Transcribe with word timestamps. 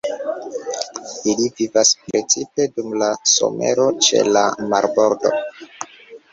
Ili 1.33 1.49
vivas 1.59 1.91
precipe 2.07 2.67
dum 2.79 2.97
la 3.03 3.11
somero 3.35 3.89
ĉe 4.09 4.25
la 4.33 4.47
marbordo. 4.75 5.39